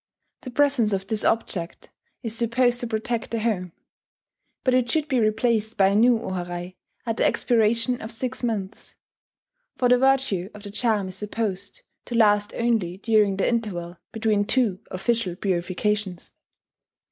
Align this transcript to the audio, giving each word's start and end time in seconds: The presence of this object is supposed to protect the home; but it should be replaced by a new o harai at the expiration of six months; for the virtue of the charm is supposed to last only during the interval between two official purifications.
The 0.41 0.49
presence 0.49 0.93
of 0.93 1.05
this 1.05 1.23
object 1.23 1.91
is 2.23 2.35
supposed 2.35 2.79
to 2.79 2.87
protect 2.87 3.29
the 3.29 3.39
home; 3.41 3.71
but 4.63 4.73
it 4.73 4.89
should 4.89 5.07
be 5.07 5.19
replaced 5.19 5.77
by 5.77 5.89
a 5.89 5.95
new 5.95 6.19
o 6.19 6.29
harai 6.31 6.73
at 7.05 7.17
the 7.17 7.23
expiration 7.25 8.01
of 8.01 8.09
six 8.11 8.41
months; 8.41 8.95
for 9.77 9.89
the 9.89 9.99
virtue 9.99 10.49
of 10.55 10.63
the 10.63 10.71
charm 10.71 11.09
is 11.09 11.15
supposed 11.17 11.83
to 12.05 12.15
last 12.15 12.51
only 12.55 12.97
during 12.97 13.37
the 13.37 13.47
interval 13.47 13.99
between 14.11 14.43
two 14.45 14.79
official 14.89 15.35
purifications. 15.35 16.31